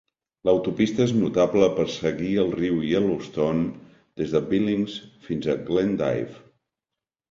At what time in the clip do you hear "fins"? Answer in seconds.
5.31-5.55